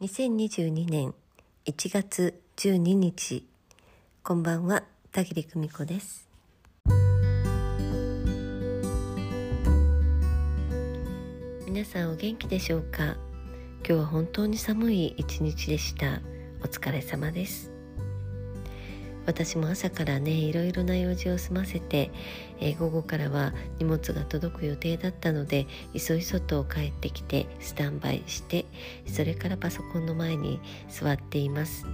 [0.00, 1.12] 2022年
[1.66, 3.44] 1月12日。
[4.22, 6.28] こんばんは田切久美子です。
[11.66, 13.16] 皆さんお元気でしょうか？
[13.84, 16.20] 今日は本当に寒い一日でした。
[16.62, 17.72] お疲れ様です。
[19.28, 22.10] 私も朝からねいろいろな用事を済ませて、
[22.60, 28.64] えー、午後からは荷物が届く予定だったので急いそと帰ってきてスタンバイして
[29.06, 31.84] それからパソコンの前に座っています。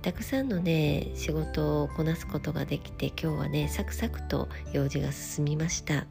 [0.00, 6.06] たくさんのね仕事をこなすことができて今日はねサクサクと用事が進みました。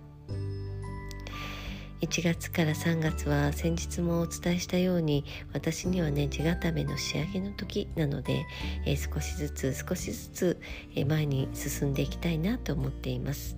[2.02, 5.24] 1月から3月は先日もお伝えしたように
[5.54, 8.46] 私にはね地固めの仕上げの時なので、
[8.86, 10.62] えー、少しずつ少しずつ、
[10.96, 13.56] え、前に進んでいきたいなと思っています。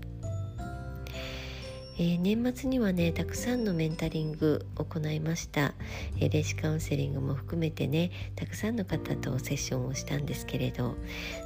[1.98, 5.74] えー、年末にはねたくさんのメンタリングを行いました、
[6.18, 10.96] えー、霊視カウンセリングも含めてねたくさんの方とセッションをしたんですけれど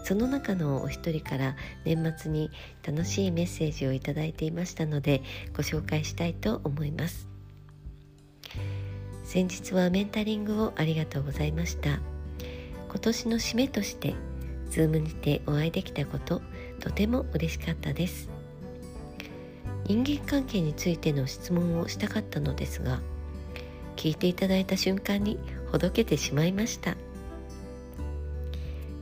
[0.03, 2.49] その中のお一人から年末に
[2.85, 5.21] 楽しいメッセージをいいていましたので
[5.55, 7.27] ご紹介したいと思います。
[9.23, 11.99] 先日はメンタリングをありがとうございました。
[12.87, 14.15] 今年の締めとして
[14.71, 16.41] Zoom にてお会いできたこと
[16.79, 18.36] とても嬉しかったです。
[19.87, 22.99] 人間関係についての質問をしたかったのですが
[23.95, 25.39] 聞いていただいた瞬間に
[25.71, 26.95] ほどけてしまいました。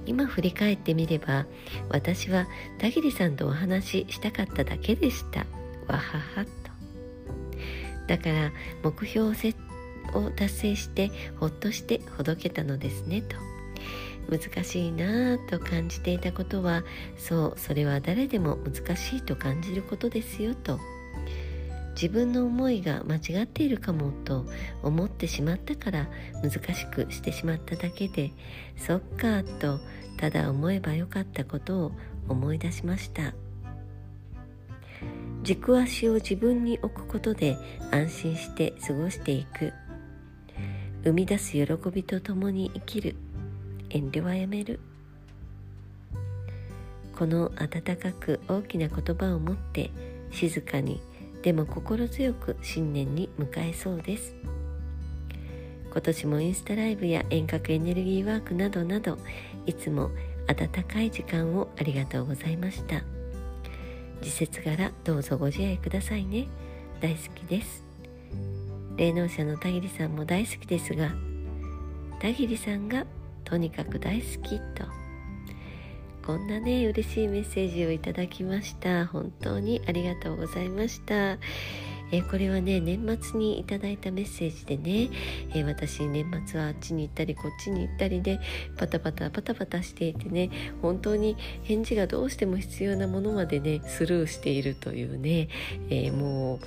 [0.05, 1.47] 今振り返ってみれば
[1.89, 2.45] 私は
[2.79, 5.39] 田切さんとお話ししたかっただけでした。
[5.87, 6.51] わははと。
[8.07, 8.51] だから
[8.83, 13.35] 目標を達成してほっとしてほどけたのですねと。
[14.29, 16.83] 難しいなぁと感じていたことは
[17.17, 20.79] そうそれは誰でも難しいと感じることですよと。
[21.95, 24.45] 自分の思いが間違っているかもと
[24.83, 26.09] 思ってしまったから
[26.43, 28.33] 難しくしてしまっただけで
[28.75, 29.79] そっかと
[30.17, 31.91] ただ思えばよかったことを
[32.27, 33.33] 思い出しました。
[35.43, 37.55] 軸足を自分に置くことで
[37.91, 39.73] 安心して過ごしていく。
[41.03, 43.15] 生み出す喜びとともに生きる。
[43.95, 44.81] 遠慮はやめる。
[47.17, 49.89] この温かく大きな言葉を持って
[50.31, 50.99] 静かに
[51.43, 54.35] でも心強く新年に迎えそうです。
[55.89, 59.17] 今年もインスタライブや遠隔エネルギーワークなどなど
[59.65, 60.11] いつも
[60.47, 63.01] 温かい時間をありがとうございました。
[64.19, 66.47] 時節柄どうぞご自愛くださいね。
[66.99, 67.85] 大好きです。
[68.97, 71.15] 霊能者の田切さんも大好きですが
[72.19, 73.05] 田切さんが
[73.45, 74.85] とにかく大好きと。
[76.25, 79.05] こんなね嬉しいメッセージをいただきました。
[79.05, 81.37] 本当にありがとうございました。
[82.11, 85.09] えこれはね年末にいただいたメッセージでね、
[85.53, 88.39] え私年末はあっちに行ったりこっちに行ったりで
[88.77, 90.49] パタパタパタパタしていてね
[90.81, 95.49] 本当に返事がどうしても必要なものまでねスルーしているというね、
[95.89, 96.59] えー、もう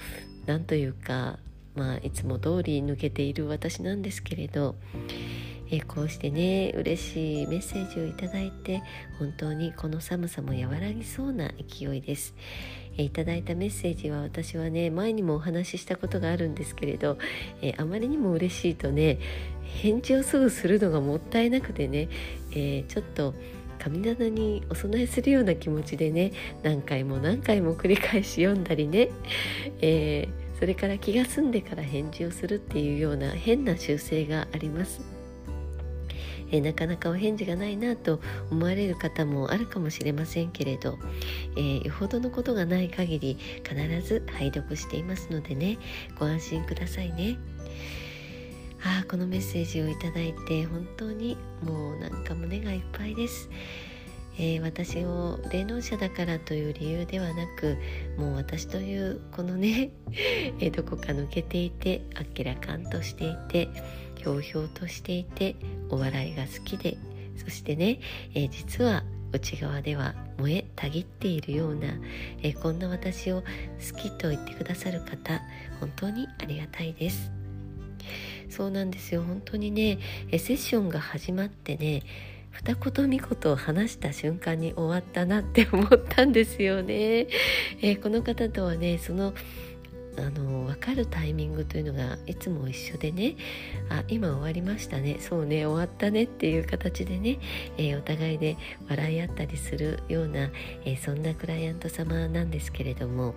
[0.47, 1.39] 何というか
[1.77, 4.75] まあいつも通り抜けている私なんですけれど
[5.71, 8.83] えこうしてね嬉しいメッセージをいただいて
[9.19, 12.35] 本当にこの寒さも和らぎそうな勢いです、
[12.97, 17.19] えいただいたメッセージは私はね前にもお話ししたことがあるんですけれど、
[17.63, 19.19] えあまりにも嬉しいとね
[19.63, 22.09] 返事をすぐするのがもったいなくてね、
[22.53, 23.35] えー、ちょっと
[23.79, 29.11] 神棚にお供えするような気持ちでね何回も何回も繰り返し読んだりね、
[29.81, 35.18] えー、それから気が済んでから返事をするっていうような変な習性があります。
[36.51, 38.21] え、なかなかお返事がないなと
[38.51, 40.99] 思われる方もあるかもしれませんけれど、
[41.57, 45.79] えー、よほどのことがない限り必ず拝読していますのでね
[46.19, 47.39] ご安心くださいね。
[48.85, 53.51] ああこのメッセージをいただいて本当にもうなんか胸がいっぱいです。
[54.39, 57.77] えー、私を霊能者だからという理由ではなく
[58.17, 59.91] もう私というこのね、
[60.61, 63.69] え、どこか抜けていてあっけらかんとしていて
[64.17, 65.57] ひょうひょうとしていて
[65.91, 66.97] お笑いが好きで
[67.37, 68.01] そしてね、
[68.35, 71.89] えー、実は内側では燃えたぎっているような、
[72.43, 75.43] え、こんな私を好きと言ってくださる方
[75.81, 77.31] 本当にありがたいです。
[78.49, 79.23] そうなんですよ。
[79.23, 79.99] 本当にね、
[80.31, 82.03] セッションが始まってね
[82.59, 87.29] 二言三言を話した瞬間に終わったなって思ったんですよね、
[87.81, 89.33] えー、この方とはねその
[90.17, 93.37] あの分かるタイミングというのがいつも一緒でね。
[93.89, 95.19] あ今終わりましたね。
[95.21, 97.39] そうね終わったねっていう形でね、
[97.77, 98.57] えー、お互いで
[98.89, 100.51] 笑い合ったりするような、
[100.85, 103.37] えー、そんなクライアント様なんですけれども。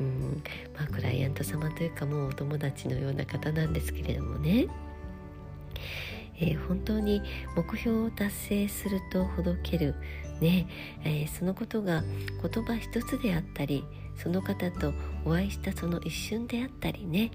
[0.00, 0.42] うん
[0.76, 4.66] まあクライアント様というかもうお友達のような方なんですけれどもね。
[6.40, 7.22] えー、本当に
[7.56, 9.94] 目標を達成するとほどける
[10.40, 10.66] ね、
[11.04, 12.02] えー、そのことが
[12.42, 13.84] 言葉一つであったり
[14.16, 14.92] その方と
[15.24, 17.30] お会いしたその一瞬であったりね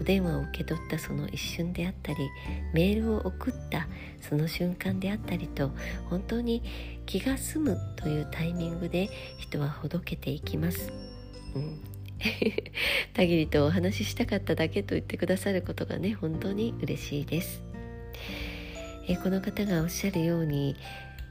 [0.00, 2.18] お電話を受け取ったその一瞬であったり
[2.72, 3.88] メールを送った
[4.20, 5.70] その瞬間であったりと
[6.08, 6.62] 本当に
[7.06, 10.92] 気が済むというタイミングで人はほどけていきます。
[11.54, 11.80] うん
[13.14, 17.69] たぎりとお話ししたかっただけと言ってくださることがね本当に嬉しいです。
[19.08, 20.76] えこの方がおっしゃるように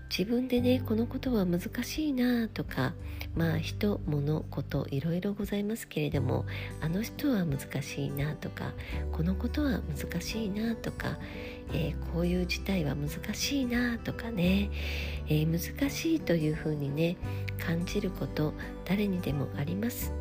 [0.10, 2.94] 自分でねこのことは難しいなとか
[3.36, 6.46] まあ人物こといろいろございますけれども
[6.82, 8.74] あの人は難しいなとか
[9.12, 11.20] このことは難しいなとか、
[11.74, 14.72] えー、こういう事態は難しいなとかね、
[15.28, 17.16] えー、難しいというふうにね
[17.60, 18.54] 感じること
[18.86, 20.12] 誰にでもあります。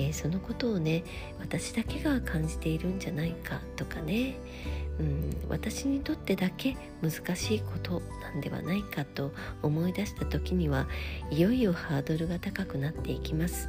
[0.00, 1.02] えー、そのことをね
[1.40, 4.36] 私だけが感じているんじゃないかとかね
[4.98, 10.88] うん、私にとってだけ難しいことなんではないかと思い出した時には
[11.30, 13.68] いよいよハードルが高くなっていきます。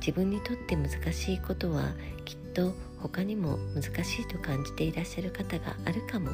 [0.00, 1.94] 自分にとって難しいことは
[2.26, 6.30] きっと他にも難しいと感じていらっしゃる方があるかも。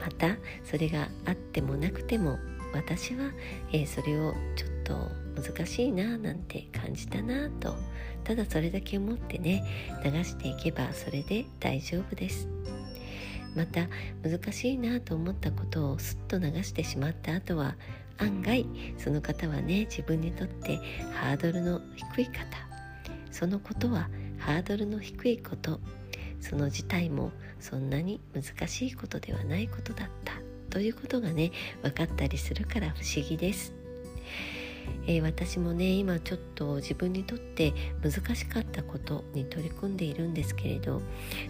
[0.00, 2.38] またそれがあってもなくても
[2.72, 3.30] 私は、
[3.72, 7.74] えー、それをちょっと難しいななんて感じたなと。
[8.24, 9.64] ただそれだけ思ってね
[10.04, 12.48] 流していけばそれで大丈夫です。
[13.56, 13.88] また
[14.22, 17.76] 難しいなと思ったことをすっと流してしまった後は
[18.18, 18.66] 案外
[18.98, 20.78] その方はね自分にとって
[21.12, 22.44] ハードルの低い方。
[23.30, 24.08] そのことは
[24.38, 25.80] ハードルの低いこと。
[26.40, 30.34] その事態もそんなに難しいことではないことだった。
[30.70, 31.50] ということがね
[31.82, 33.72] 分かったりするから不思議です。
[35.06, 41.00] えー、私もね今ちょっと自分にとって難しかったことに取り組んでいるんですけれど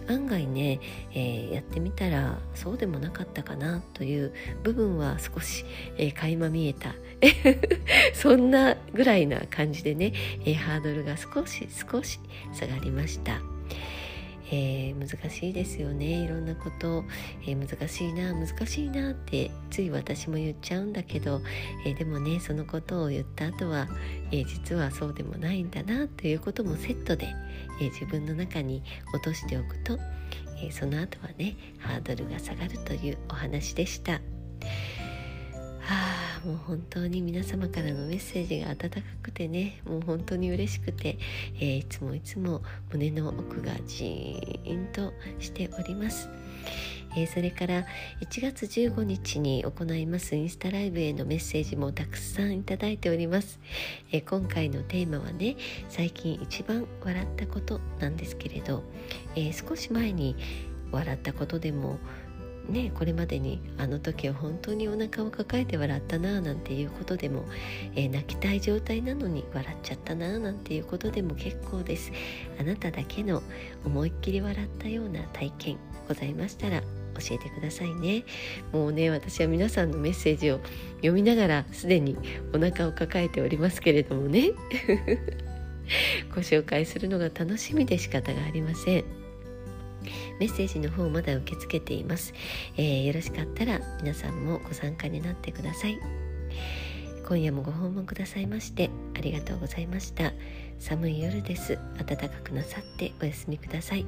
[0.07, 0.79] 案外ね、
[1.11, 4.33] えー、やってみたらそうでもなかったかなという
[4.63, 5.65] 部分は少し、
[5.97, 6.95] えー、垣間見えた
[8.13, 10.13] そんなぐらいな感じでね、
[10.45, 12.19] えハードルが少し少し
[12.53, 13.58] 下がりました。
[14.51, 17.05] えー、難しいですよねいろんなこと、
[17.43, 21.41] えー、難しいな難しいなってつい私も言っちゃうんだけど、
[21.85, 23.87] えー、でもねそのことを言った後は、
[24.31, 27.27] え実はそうでもないんだなということもセットで、
[27.81, 29.97] え自分の中に落としておくと、
[30.61, 34.38] えその後はねハードルが下がるというお話でした。
[36.45, 41.17] もう本当に皆様からのメッセージが温かくてねもう本当に嬉しくて、
[41.55, 46.29] えー、いつもいつも胸の奥がジーンとしております。
[47.15, 47.85] えー、それから
[48.21, 53.59] 1月15日に行いますインスタライブへのメッセージもたくさんいただいております、
[54.11, 55.55] えー、今回のテーマはね
[55.89, 58.83] 最近一番笑ったことなんですけれど、
[59.35, 60.35] えー、少し前に
[60.91, 61.97] 笑ったことでも
[62.69, 67.45] ねこれまでにあの時は本当にお腹を抱えて笑ったななんていうことでも、
[67.95, 72.11] えー、泣きたい状態なのに笑っちゃったななんていうことでも結構です。
[72.59, 73.41] あなただけの
[73.85, 75.77] 思いっきり笑ったような体験
[76.07, 78.23] ございましたら教えてくださいね。
[78.71, 80.59] もうね私は皆さんのメッセージを
[80.97, 82.17] 読みながらすでに
[82.53, 84.51] お腹を抱えておりますけれどもね。
[86.33, 89.18] ご紹介するのが楽しみで仕方がありません。
[90.39, 92.33] メッセージの方まだ受け付けています、
[92.77, 95.99] えー、よろしかったら皆さんもご参加になってください。
[97.27, 100.33] 今夜もご訪問くださいましてありがとうございました。
[100.79, 101.77] 寒い夜です。
[102.03, 104.05] 暖かくなさってお休みください。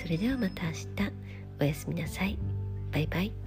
[0.00, 0.86] それではまた明日。
[1.60, 2.38] おやすみなさい。
[2.92, 3.45] バイバイ。